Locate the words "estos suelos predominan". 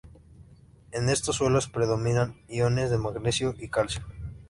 1.09-2.35